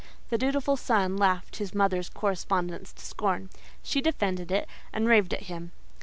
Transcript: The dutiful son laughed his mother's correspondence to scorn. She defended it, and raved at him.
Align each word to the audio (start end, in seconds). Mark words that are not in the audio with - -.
The 0.31 0.37
dutiful 0.39 0.77
son 0.77 1.15
laughed 1.15 1.57
his 1.57 1.75
mother's 1.75 2.09
correspondence 2.09 2.91
to 2.91 3.05
scorn. 3.05 3.51
She 3.83 4.01
defended 4.01 4.49
it, 4.51 4.67
and 4.91 5.07
raved 5.07 5.31
at 5.31 5.43
him. 5.43 5.73